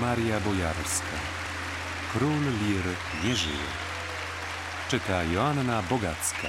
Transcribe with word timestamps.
Maria 0.00 0.40
Bojarska. 0.40 1.16
Król 2.12 2.40
Lir 2.40 2.84
nie 3.24 3.36
żyje. 3.36 3.68
Czyta 4.88 5.24
Joanna 5.24 5.82
Bogacka. 5.82 6.48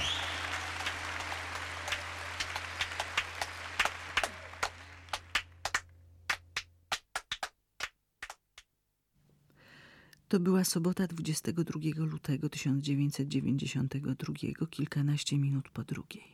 To 10.28 10.40
była 10.40 10.64
sobota 10.64 11.06
22 11.06 11.80
lutego 11.96 12.48
1992, 12.48 14.34
kilkanaście 14.70 15.38
minut 15.38 15.68
po 15.68 15.82
drugiej. 15.84 16.24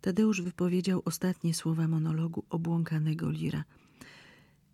Tadeusz 0.00 0.42
wypowiedział 0.42 1.02
ostatnie 1.04 1.54
słowa 1.54 1.88
monologu 1.88 2.44
obłąkanego 2.50 3.30
lira. 3.30 3.64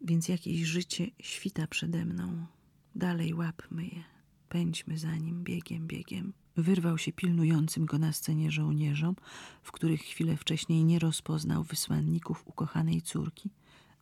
Więc 0.00 0.28
jakieś 0.28 0.60
życie 0.60 1.10
świta 1.22 1.66
przede 1.66 2.04
mną. 2.04 2.46
Dalej 2.94 3.34
łapmy 3.34 3.84
je, 3.84 4.04
pędźmy 4.48 4.98
za 4.98 5.16
nim 5.16 5.44
biegiem, 5.44 5.86
biegiem. 5.86 6.32
Wyrwał 6.56 6.98
się 6.98 7.12
pilnującym 7.12 7.86
go 7.86 7.98
na 7.98 8.12
scenie 8.12 8.50
żołnierzom, 8.50 9.16
w 9.62 9.72
których 9.72 10.00
chwilę 10.00 10.36
wcześniej 10.36 10.84
nie 10.84 10.98
rozpoznał 10.98 11.64
wysłanników 11.64 12.42
ukochanej 12.46 13.02
córki. 13.02 13.50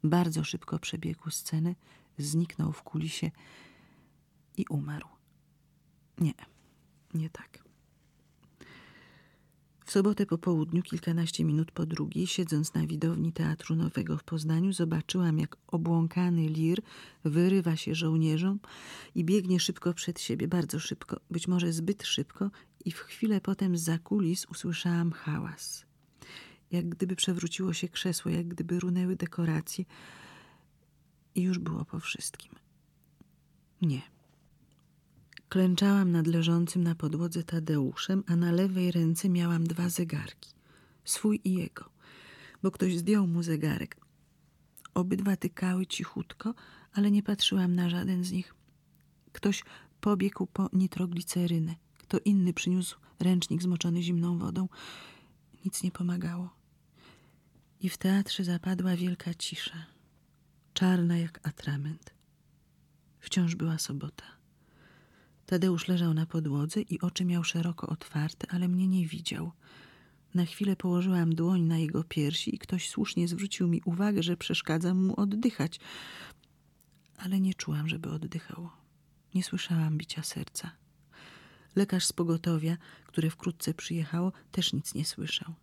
Bardzo 0.05 0.45
szybko 0.45 0.79
przebiegł 0.79 1.31
scenę, 1.31 1.75
zniknął 2.19 2.73
w 2.73 2.83
kulisie 2.83 3.31
i 4.57 4.65
umarł. 4.71 5.09
Nie, 6.19 6.35
nie 7.15 7.31
tak. 7.31 7.68
W 9.89 9.91
sobotę 9.91 10.27
po 10.27 10.39
południu, 10.39 10.83
kilkanaście 10.83 11.45
minut 11.45 11.73
po 11.73 11.87
drugiej, 11.87 12.27
siedząc 12.27 12.75
na 12.75 12.87
widowni 12.87 13.33
Teatru 13.33 13.77
Nowego 13.77 14.17
w 14.17 14.25
Poznaniu, 14.25 14.73
zobaczyłam, 14.73 15.39
jak 15.39 15.57
obłąkany 15.67 16.49
lir 16.49 16.83
wyrywa 17.25 17.77
się 17.77 17.95
żołnierzom 17.95 18.61
i 19.15 19.25
biegnie 19.25 19.61
szybko 19.61 19.95
przed 19.95 20.21
siebie, 20.21 20.49
bardzo 20.49 20.81
szybko, 20.81 21.21
być 21.31 21.49
może 21.49 21.73
zbyt 21.73 22.07
szybko, 22.07 22.51
i 22.85 22.91
w 22.91 22.99
chwilę 22.99 23.41
potem 23.41 23.77
za 23.77 23.99
kulis 23.99 24.47
usłyszałam 24.47 25.13
hałas. 25.13 25.87
Jak 26.71 26.89
gdyby 26.89 27.17
przewróciło 27.17 27.73
się 27.73 27.89
krzesło, 27.89 28.31
jak 28.31 28.49
gdyby 28.49 28.81
runęły 28.81 29.17
dekoracje 29.17 29.85
i 31.35 31.43
już 31.43 31.59
było 31.59 31.85
po 31.85 32.01
wszystkim. 32.01 32.53
Nie. 33.83 34.18
Klęczałam 35.49 36.13
nad 36.13 36.27
leżącym 36.27 36.83
na 36.83 36.95
podłodze 36.95 37.45
Tadeuszem, 37.45 38.25
a 38.27 38.37
na 38.37 38.53
lewej 38.53 38.93
ręce 38.93 39.29
miałam 39.29 39.67
dwa 39.67 39.89
zegarki. 39.89 40.51
Swój 41.05 41.41
i 41.45 41.55
jego, 41.55 41.91
bo 42.63 42.71
ktoś 42.71 42.99
zdjął 42.99 43.27
mu 43.27 43.43
zegarek. 43.43 43.97
Obydwa 44.95 45.37
tykały 45.37 45.87
cichutko, 45.87 46.55
ale 46.93 47.11
nie 47.11 47.23
patrzyłam 47.23 47.75
na 47.75 47.91
żaden 47.91 48.25
z 48.25 48.33
nich. 48.33 48.55
Ktoś 49.33 49.65
pobiegł 50.01 50.47
po 50.47 50.69
nitroglicerynę. 50.73 51.75
Kto 51.99 52.19
inny 52.25 52.53
przyniósł 52.53 52.99
ręcznik 53.21 53.63
zmoczony 53.63 54.03
zimną 54.03 54.39
wodą. 54.39 54.69
Nic 55.65 55.83
nie 55.83 55.91
pomagało. 55.91 56.51
I 57.81 57.89
w 57.89 57.99
teatrze 57.99 58.45
zapadła 58.45 58.97
wielka 58.97 59.35
cisza. 59.35 59.87
Czarna 60.75 61.19
jak 61.19 61.49
atrament. 61.49 62.15
Wciąż 63.21 63.55
była 63.55 63.79
sobota. 63.79 64.38
Tadeusz 65.49 65.89
leżał 65.89 66.15
na 66.15 66.27
podłodze 66.27 66.81
i 66.81 67.01
oczy 67.01 67.25
miał 67.25 67.45
szeroko 67.45 67.87
otwarte, 67.87 68.47
ale 68.51 68.69
mnie 68.69 68.89
nie 68.89 69.07
widział. 69.07 69.53
Na 70.35 70.45
chwilę 70.45 70.77
położyłam 70.77 71.35
dłoń 71.35 71.63
na 71.63 71.79
jego 71.79 72.05
piersi 72.05 72.55
i 72.55 72.59
ktoś 72.59 72.89
słusznie 72.89 73.29
zwrócił 73.29 73.69
mi 73.69 73.83
uwagę, 73.85 74.23
że 74.23 74.37
przeszkadzam 74.37 75.07
mu 75.07 75.21
oddychać. 75.21 75.81
Ale 77.17 77.41
nie 77.41 77.55
czułam, 77.55 77.89
żeby 77.89 78.11
oddychał. 78.11 78.69
Nie 79.35 79.43
słyszałam 79.43 79.99
bicia 79.99 80.23
serca. 80.23 80.71
Lekarz 81.77 82.07
z 82.07 82.13
pogotowia, 82.13 82.77
które 83.07 83.31
wkrótce 83.31 83.75
przyjechało, 83.75 84.33
też 84.53 84.73
nic 84.73 84.95
nie 84.95 85.05
słyszał 85.05 85.55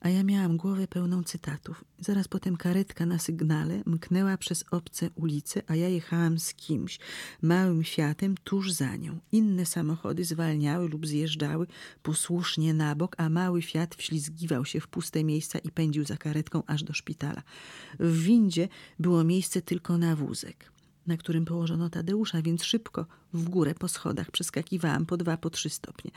a 0.00 0.08
ja 0.08 0.22
miałam 0.22 0.56
głowę 0.56 0.88
pełną 0.88 1.22
cytatów. 1.22 1.84
Zaraz 1.98 2.28
potem 2.28 2.56
karetka 2.56 3.06
na 3.06 3.18
sygnale 3.18 3.82
mknęła 3.86 4.36
przez 4.36 4.64
obce 4.70 5.10
ulice, 5.14 5.62
a 5.66 5.76
ja 5.76 5.88
jechałam 5.88 6.38
z 6.38 6.54
kimś, 6.54 6.98
małym 7.42 7.84
Fiatem, 7.84 8.34
tuż 8.44 8.72
za 8.72 8.96
nią. 8.96 9.18
Inne 9.32 9.66
samochody 9.66 10.24
zwalniały 10.24 10.88
lub 10.88 11.06
zjeżdżały 11.06 11.66
posłusznie 12.02 12.74
na 12.74 12.94
bok, 12.94 13.14
a 13.18 13.28
mały 13.28 13.62
Fiat 13.62 13.94
wślizgiwał 13.94 14.64
się 14.64 14.80
w 14.80 14.88
puste 14.88 15.24
miejsca 15.24 15.58
i 15.58 15.70
pędził 15.70 16.04
za 16.04 16.16
karetką 16.16 16.62
aż 16.66 16.82
do 16.82 16.92
szpitala. 16.92 17.42
W 18.00 18.22
windzie 18.22 18.68
było 18.98 19.24
miejsce 19.24 19.62
tylko 19.62 19.98
na 19.98 20.16
wózek 20.16 20.76
na 21.06 21.16
którym 21.16 21.44
położono 21.44 21.90
Tadeusza, 21.90 22.42
więc 22.42 22.64
szybko 22.64 23.06
w 23.32 23.48
górę 23.48 23.74
po 23.74 23.88
schodach 23.88 24.30
przeskakiwałam 24.30 25.06
po 25.06 25.16
dwa, 25.16 25.36
po 25.36 25.50
trzy 25.50 25.70
stopnie. 25.70 26.10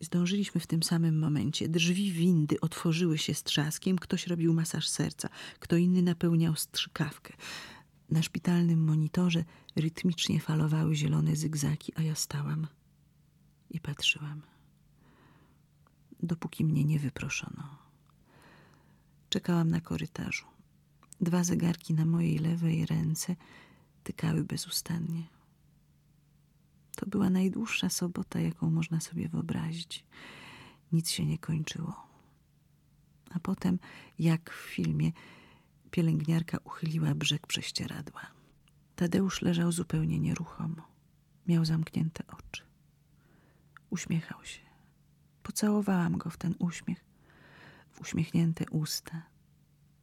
Zdążyliśmy 0.00 0.60
w 0.60 0.66
tym 0.66 0.82
samym 0.82 1.18
momencie. 1.18 1.68
Drzwi 1.68 2.12
windy 2.12 2.60
otworzyły 2.60 3.18
się 3.18 3.34
z 3.34 3.42
trzaskiem, 3.42 3.98
ktoś 3.98 4.26
robił 4.26 4.54
masaż 4.54 4.88
serca, 4.88 5.28
kto 5.58 5.76
inny 5.76 6.02
napełniał 6.02 6.56
strzykawkę. 6.56 7.34
Na 8.10 8.22
szpitalnym 8.22 8.84
monitorze 8.84 9.44
rytmicznie 9.76 10.40
falowały 10.40 10.96
zielone 10.96 11.36
zygzaki, 11.36 11.92
a 11.96 12.02
ja 12.02 12.14
stałam 12.14 12.66
i 13.70 13.80
patrzyłam. 13.80 14.42
Dopóki 16.22 16.64
mnie 16.64 16.84
nie 16.84 16.98
wyproszono. 16.98 17.78
Czekałam 19.28 19.70
na 19.70 19.80
korytarzu. 19.80 20.46
Dwa 21.20 21.44
zegarki 21.44 21.94
na 21.94 22.04
mojej 22.04 22.38
lewej 22.38 22.86
ręce 22.86 23.36
tykały 24.04 24.44
bezustannie. 24.44 25.37
To 26.98 27.06
była 27.06 27.30
najdłuższa 27.30 27.88
sobota, 27.88 28.40
jaką 28.40 28.70
można 28.70 29.00
sobie 29.00 29.28
wyobrazić. 29.28 30.04
Nic 30.92 31.10
się 31.10 31.26
nie 31.26 31.38
kończyło. 31.38 32.06
A 33.30 33.38
potem, 33.38 33.78
jak 34.18 34.50
w 34.50 34.56
filmie, 34.56 35.12
pielęgniarka 35.90 36.58
uchyliła 36.64 37.14
brzeg 37.14 37.46
prześcieradła. 37.46 38.20
Tadeusz 38.96 39.42
leżał 39.42 39.72
zupełnie 39.72 40.20
nieruchomo. 40.20 40.82
Miał 41.46 41.64
zamknięte 41.64 42.24
oczy. 42.26 42.62
Uśmiechał 43.90 44.44
się. 44.44 44.60
Pocałowałam 45.42 46.16
go 46.16 46.30
w 46.30 46.36
ten 46.36 46.54
uśmiech, 46.58 47.04
w 47.90 48.00
uśmiechnięte 48.00 48.64
usta. 48.70 49.22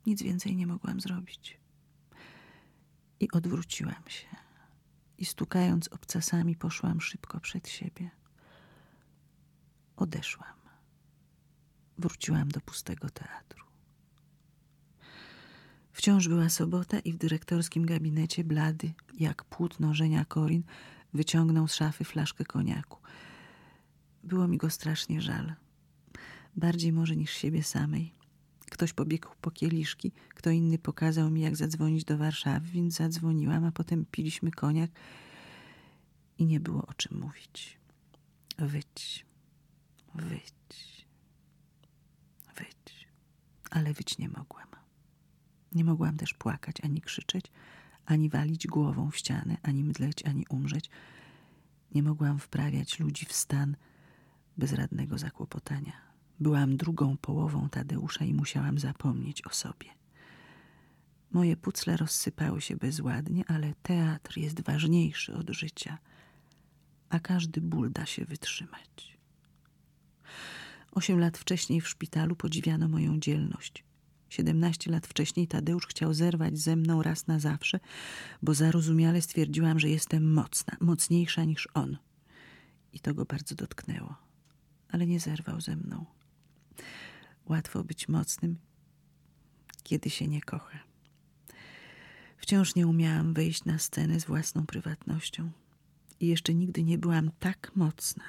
Nic 0.05 0.22
więcej 0.22 0.55
nie 0.55 0.67
mogłam 0.67 1.01
zrobić. 1.01 1.57
I 3.19 3.31
odwróciłam 3.31 4.03
się 4.07 4.44
stukając 5.25 5.87
obcasami 5.87 6.55
poszłam 6.55 7.01
szybko 7.01 7.39
przed 7.39 7.69
siebie. 7.69 8.11
Odeszłam. 9.95 10.55
Wróciłam 11.97 12.49
do 12.49 12.61
pustego 12.61 13.09
teatru. 13.09 13.65
Wciąż 15.91 16.27
była 16.27 16.49
sobota 16.49 16.99
i 16.99 17.13
w 17.13 17.17
dyrektorskim 17.17 17.85
gabinecie 17.85 18.43
blady, 18.43 18.93
jak 19.19 19.43
płótno 19.43 19.93
żenia 19.93 20.25
Korin, 20.25 20.63
wyciągnął 21.13 21.67
z 21.67 21.75
szafy 21.75 22.03
flaszkę 22.03 22.45
koniaku. 22.45 22.99
Było 24.23 24.47
mi 24.47 24.57
go 24.57 24.69
strasznie 24.69 25.21
żal. 25.21 25.53
Bardziej 26.55 26.91
może 26.93 27.15
niż 27.15 27.31
siebie 27.31 27.63
samej. 27.63 28.13
Ktoś 28.71 28.93
pobiegł 28.93 29.29
po 29.41 29.51
kieliszki, 29.51 30.11
kto 30.29 30.49
inny 30.49 30.77
pokazał 30.77 31.29
mi, 31.31 31.41
jak 31.41 31.55
zadzwonić 31.55 32.03
do 32.03 32.17
Warszawy, 32.17 32.67
więc 32.71 32.93
zadzwoniłam, 32.93 33.63
a 33.65 33.71
potem 33.71 34.05
piliśmy 34.11 34.51
koniak 34.51 34.91
i 36.37 36.45
nie 36.45 36.59
było 36.59 36.85
o 36.85 36.93
czym 36.93 37.19
mówić. 37.19 37.77
Wyć, 38.57 39.25
wyć, 40.15 41.05
wyć. 42.55 43.07
Ale 43.71 43.93
wyć 43.93 44.17
nie 44.17 44.29
mogłam. 44.29 44.67
Nie 45.72 45.84
mogłam 45.84 46.17
też 46.17 46.34
płakać, 46.34 46.81
ani 46.81 47.01
krzyczeć, 47.01 47.45
ani 48.05 48.29
walić 48.29 48.67
głową 48.67 49.11
w 49.11 49.17
ścianę, 49.17 49.57
ani 49.63 49.84
mdleć, 49.84 50.25
ani 50.25 50.45
umrzeć. 50.49 50.90
Nie 51.91 52.03
mogłam 52.03 52.40
wprawiać 52.40 52.99
ludzi 52.99 53.25
w 53.25 53.34
stan 53.34 53.75
bezradnego 54.57 55.17
zakłopotania. 55.17 56.15
Byłam 56.40 56.78
drugą 56.78 57.17
połową 57.17 57.70
Tadeusza 57.70 58.26
i 58.26 58.34
musiałam 58.34 58.79
zapomnieć 58.79 59.46
o 59.46 59.49
sobie. 59.49 59.87
Moje 61.32 61.58
pucle 61.58 61.97
rozsypały 61.97 62.61
się 62.61 62.76
bezładnie, 62.76 63.43
ale 63.47 63.73
teatr 63.84 64.37
jest 64.37 64.61
ważniejszy 64.61 65.35
od 65.35 65.49
życia, 65.49 65.97
a 67.09 67.20
każdy 67.20 67.61
ból 67.61 67.91
da 67.91 68.05
się 68.05 68.26
wytrzymać. 68.26 69.17
Osiem 70.91 71.20
lat 71.20 71.37
wcześniej 71.37 71.82
w 71.82 71.90
szpitalu 71.90 72.35
podziwiano 72.35 72.88
moją 72.88 73.20
dzielność. 73.20 73.84
Siedemnaście 74.29 74.91
lat 74.91 75.08
wcześniej 75.08 75.47
Tadeusz 75.47 75.88
chciał 75.88 76.14
zerwać 76.14 76.58
ze 76.58 76.76
mną 76.76 77.03
raz 77.03 77.28
na 77.28 77.40
zawsze, 77.40 77.79
bo 78.41 78.53
zarozumiale 78.53 79.22
stwierdziłam, 79.22 79.79
że 79.79 79.90
jestem 79.90 80.34
mocna, 80.34 80.78
mocniejsza 80.81 81.43
niż 81.43 81.67
on. 81.73 81.97
I 82.93 82.99
to 82.99 83.14
go 83.14 83.26
bardzo 83.26 83.55
dotknęło, 83.55 84.16
ale 84.90 85.08
nie 85.08 85.20
zerwał 85.20 85.61
ze 85.61 85.76
mną. 85.76 86.15
Łatwo 87.45 87.83
być 87.83 88.07
mocnym, 88.07 88.57
kiedy 89.83 90.09
się 90.09 90.27
nie 90.27 90.41
kocha. 90.41 90.79
Wciąż 92.37 92.75
nie 92.75 92.87
umiałam 92.87 93.33
wejść 93.33 93.65
na 93.65 93.79
scenę 93.79 94.19
z 94.19 94.25
własną 94.25 94.65
prywatnością. 94.65 95.51
I 96.19 96.27
jeszcze 96.27 96.53
nigdy 96.53 96.83
nie 96.83 96.97
byłam 96.97 97.31
tak 97.39 97.71
mocna, 97.75 98.23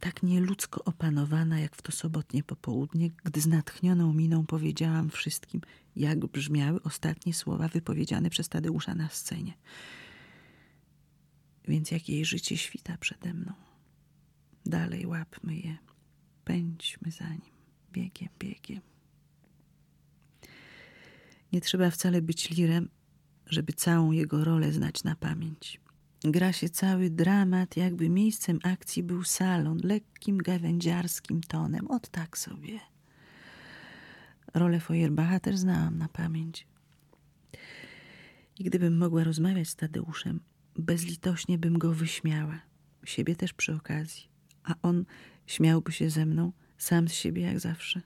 tak 0.00 0.22
nieludzko 0.22 0.84
opanowana, 0.84 1.60
jak 1.60 1.76
w 1.76 1.82
to 1.82 1.92
sobotnie 1.92 2.42
popołudnie, 2.42 3.10
gdy 3.24 3.40
z 3.40 3.46
natchnioną 3.46 4.12
miną 4.12 4.46
powiedziałam 4.46 5.10
wszystkim, 5.10 5.60
jak 5.96 6.26
brzmiały 6.26 6.82
ostatnie 6.82 7.34
słowa 7.34 7.68
wypowiedziane 7.68 8.30
przez 8.30 8.48
Tadeusza 8.48 8.94
na 8.94 9.08
scenie. 9.08 9.54
Więc 11.68 11.90
jak 11.90 12.08
jej 12.08 12.24
życie 12.24 12.56
świta 12.56 12.96
przede 12.98 13.34
mną. 13.34 13.52
Dalej 14.66 15.06
łapmy 15.06 15.56
je, 15.56 15.76
pędźmy 16.44 17.10
za 17.10 17.28
nim, 17.28 17.57
biegiem, 17.92 18.28
biegiem. 18.38 18.80
Nie 21.52 21.60
trzeba 21.60 21.90
wcale 21.90 22.22
być 22.22 22.50
lirem, 22.50 22.88
żeby 23.46 23.72
całą 23.72 24.12
jego 24.12 24.44
rolę 24.44 24.72
znać 24.72 25.04
na 25.04 25.16
pamięć. 25.16 25.80
Gra 26.24 26.52
się 26.52 26.68
cały 26.68 27.10
dramat, 27.10 27.76
jakby 27.76 28.08
miejscem 28.08 28.58
akcji 28.62 29.02
był 29.02 29.24
salon, 29.24 29.80
lekkim 29.84 30.38
gawędziarskim 30.38 31.40
tonem. 31.40 31.90
Od 31.90 32.08
tak 32.08 32.38
sobie. 32.38 32.80
Rolę 34.54 34.80
Feuerbacha 34.80 35.40
też 35.40 35.56
znałam 35.56 35.98
na 35.98 36.08
pamięć. 36.08 36.66
I 38.58 38.64
gdybym 38.64 38.98
mogła 38.98 39.24
rozmawiać 39.24 39.68
z 39.68 39.76
Tadeuszem, 39.76 40.40
bezlitośnie 40.76 41.58
bym 41.58 41.78
go 41.78 41.92
wyśmiała. 41.92 42.60
Siebie 43.04 43.36
też 43.36 43.52
przy 43.52 43.74
okazji. 43.74 44.28
A 44.64 44.74
on 44.82 45.04
śmiałby 45.46 45.92
się 45.92 46.10
ze 46.10 46.26
mną, 46.26 46.52
sam 46.78 47.08
z 47.08 47.12
siebie 47.12 47.42
jak 47.42 47.60
zawsze. 47.60 48.02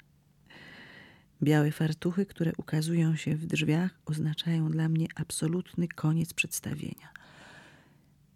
Białe 1.43 1.73
fartuchy, 1.73 2.27
które 2.27 2.53
ukazują 2.57 3.17
się 3.17 3.37
w 3.37 3.47
drzwiach, 3.47 4.01
oznaczają 4.05 4.71
dla 4.71 4.89
mnie 4.89 5.07
absolutny 5.15 5.89
koniec 5.89 6.35
przedstawienia. 6.35 7.13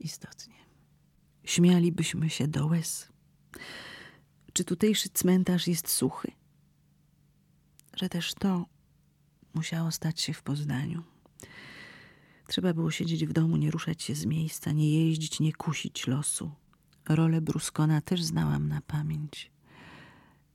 Istotnie. 0.00 0.54
Śmialibyśmy 1.44 2.30
się 2.30 2.48
do 2.48 2.66
łez. 2.66 3.08
Czy 4.52 4.64
tutejszy 4.64 5.08
cmentarz 5.08 5.66
jest 5.66 5.88
suchy? 5.88 6.32
Że 7.96 8.08
też 8.08 8.34
to 8.34 8.66
musiało 9.54 9.90
stać 9.90 10.20
się 10.20 10.32
w 10.32 10.42
Poznaniu. 10.42 11.02
Trzeba 12.48 12.74
było 12.74 12.90
siedzieć 12.90 13.26
w 13.26 13.32
domu, 13.32 13.56
nie 13.56 13.70
ruszać 13.70 14.02
się 14.02 14.14
z 14.14 14.26
miejsca, 14.26 14.72
nie 14.72 15.04
jeździć, 15.04 15.40
nie 15.40 15.52
kusić 15.52 16.06
losu. 16.06 16.52
Rolę 17.08 17.40
Bruskona 17.40 18.00
też 18.00 18.22
znałam 18.22 18.68
na 18.68 18.80
pamięć 18.80 19.55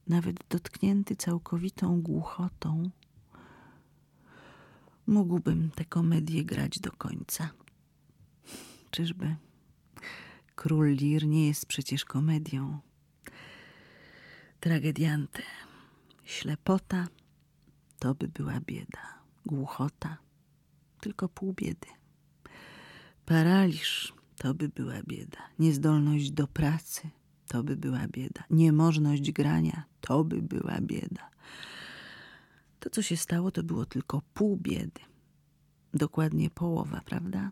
nawet 0.07 0.37
dotknięty 0.49 1.15
całkowitą 1.15 2.01
głuchotą, 2.01 2.89
mógłbym 5.07 5.71
tę 5.71 5.85
komedię 5.85 6.45
grać 6.45 6.79
do 6.79 6.91
końca. 6.91 7.49
Czyżby? 8.91 9.35
Król 10.55 10.95
Lir 10.95 11.27
nie 11.27 11.47
jest 11.47 11.65
przecież 11.65 12.05
komedią. 12.05 12.79
Tragediante. 14.59 15.41
Ślepota 16.23 17.07
to 17.99 18.15
by 18.15 18.27
była 18.27 18.59
bieda. 18.59 19.21
Głuchota 19.45 20.17
tylko 20.99 21.29
pół 21.29 21.53
biedy. 21.53 21.87
Paraliż 23.25 24.13
to 24.37 24.53
by 24.53 24.69
była 24.69 25.03
bieda. 25.07 25.49
Niezdolność 25.59 26.31
do 26.31 26.47
pracy– 26.47 27.09
to 27.51 27.63
by 27.63 27.77
była 27.77 28.07
bieda. 28.07 28.43
Niemożność 28.49 29.31
grania, 29.31 29.83
to 30.01 30.23
by 30.23 30.41
była 30.41 30.81
bieda. 30.81 31.29
To, 32.79 32.89
co 32.89 33.01
się 33.01 33.17
stało, 33.17 33.51
to 33.51 33.63
było 33.63 33.85
tylko 33.85 34.21
pół 34.33 34.57
biedy. 34.57 35.01
Dokładnie 35.93 36.49
połowa, 36.49 37.01
prawda? 37.05 37.51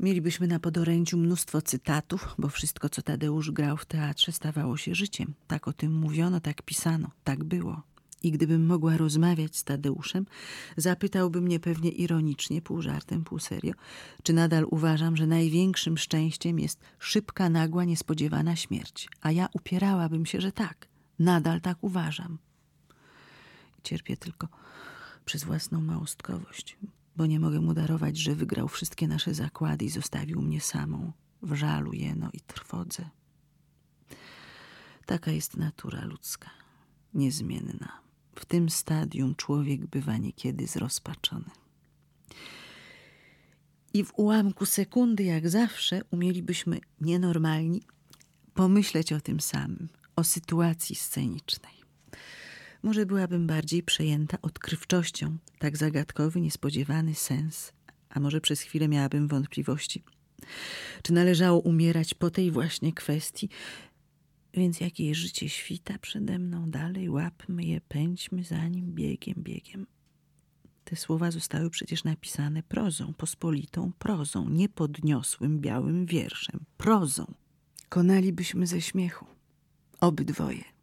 Mielibyśmy 0.00 0.46
na 0.46 0.60
podorędziu 0.60 1.18
mnóstwo 1.18 1.62
cytatów, 1.62 2.34
bo 2.38 2.48
wszystko, 2.48 2.88
co 2.88 3.02
Tadeusz 3.02 3.50
grał 3.50 3.76
w 3.76 3.86
teatrze, 3.86 4.32
stawało 4.32 4.76
się 4.76 4.94
życiem. 4.94 5.34
Tak 5.46 5.68
o 5.68 5.72
tym 5.72 5.92
mówiono, 5.94 6.40
tak 6.40 6.62
pisano, 6.62 7.10
tak 7.24 7.44
było. 7.44 7.82
I 8.22 8.32
gdybym 8.32 8.66
mogła 8.66 8.96
rozmawiać 8.96 9.56
z 9.56 9.64
Tadeuszem, 9.64 10.26
zapytałby 10.76 11.40
mnie 11.40 11.60
pewnie 11.60 11.90
ironicznie, 11.90 12.62
pół 12.62 12.82
żartem, 12.82 13.24
pół 13.24 13.38
serio, 13.38 13.72
czy 14.22 14.32
nadal 14.32 14.66
uważam, 14.70 15.16
że 15.16 15.26
największym 15.26 15.98
szczęściem 15.98 16.58
jest 16.58 16.80
szybka, 16.98 17.48
nagła, 17.48 17.84
niespodziewana 17.84 18.56
śmierć. 18.56 19.08
A 19.20 19.32
ja 19.32 19.48
upierałabym 19.52 20.26
się, 20.26 20.40
że 20.40 20.52
tak. 20.52 20.88
Nadal 21.18 21.60
tak 21.60 21.78
uważam. 21.80 22.38
cierpię 23.82 24.16
tylko 24.16 24.48
przez 25.24 25.44
własną 25.44 25.80
małostkowość, 25.80 26.78
bo 27.16 27.26
nie 27.26 27.40
mogę 27.40 27.60
mu 27.60 27.74
darować, 27.74 28.16
że 28.16 28.34
wygrał 28.34 28.68
wszystkie 28.68 29.08
nasze 29.08 29.34
zakłady 29.34 29.84
i 29.84 29.90
zostawił 29.90 30.42
mnie 30.42 30.60
samą 30.60 31.12
w 31.42 31.54
żalu 31.54 31.92
jeno 31.92 32.30
i 32.32 32.40
trwodze. 32.40 33.10
Taka 35.06 35.30
jest 35.30 35.56
natura 35.56 36.04
ludzka, 36.04 36.50
niezmienna. 37.14 38.07
W 38.38 38.44
tym 38.44 38.70
stadium 38.70 39.34
człowiek 39.34 39.86
bywa 39.86 40.16
niekiedy 40.16 40.66
zrozpaczony. 40.66 41.50
I 43.94 44.04
w 44.04 44.12
ułamku 44.18 44.66
sekundy, 44.66 45.24
jak 45.24 45.48
zawsze, 45.48 46.00
umielibyśmy 46.10 46.80
nienormalni 47.00 47.82
pomyśleć 48.54 49.12
o 49.12 49.20
tym 49.20 49.40
samym, 49.40 49.88
o 50.16 50.24
sytuacji 50.24 50.96
scenicznej. 50.96 51.72
Może 52.82 53.06
byłabym 53.06 53.46
bardziej 53.46 53.82
przejęta 53.82 54.38
odkrywczością, 54.42 55.36
tak 55.58 55.76
zagadkowy, 55.76 56.40
niespodziewany 56.40 57.14
sens, 57.14 57.72
a 58.08 58.20
może 58.20 58.40
przez 58.40 58.60
chwilę 58.60 58.88
miałabym 58.88 59.28
wątpliwości. 59.28 60.02
Czy 61.02 61.12
należało 61.12 61.60
umierać 61.60 62.14
po 62.14 62.30
tej 62.30 62.50
właśnie 62.50 62.92
kwestii, 62.92 63.48
więc 64.58 64.80
jakie 64.80 65.14
życie 65.14 65.48
świta 65.48 65.98
przede 65.98 66.38
mną, 66.38 66.70
dalej 66.70 67.10
łapmy 67.10 67.64
je, 67.64 67.80
pędźmy 67.80 68.44
za 68.44 68.68
nim 68.68 68.94
biegiem, 68.94 69.34
biegiem. 69.38 69.86
Te 70.84 70.96
słowa 70.96 71.30
zostały 71.30 71.70
przecież 71.70 72.04
napisane 72.04 72.62
prozą, 72.62 73.14
pospolitą 73.14 73.92
prozą, 73.98 74.48
niepodniosłym 74.48 75.60
białym 75.60 76.06
wierszem, 76.06 76.64
prozą. 76.76 77.34
Konalibyśmy 77.88 78.66
ze 78.66 78.80
śmiechu, 78.80 79.26
obydwoje. 80.00 80.77